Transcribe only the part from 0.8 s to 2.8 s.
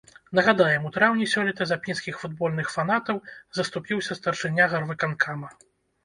у траўні сёлета за пінскіх футбольных